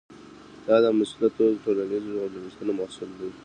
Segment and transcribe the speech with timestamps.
[0.65, 3.29] دا د مسلطو ټولنیزو جوړښتونو محصول دی.